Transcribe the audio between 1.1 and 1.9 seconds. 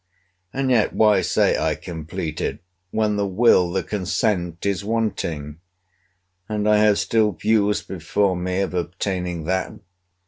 say I